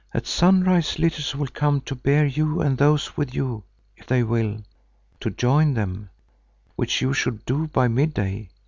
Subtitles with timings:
[0.15, 3.65] At sunrise litters will come to bear you and those with you
[3.95, 4.63] if they will,
[5.19, 6.09] to join them,
[6.75, 8.49] which you should do by midday.